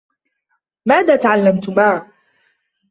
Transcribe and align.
ماذا 0.85 1.15
تعلّمتما؟ 1.15 2.07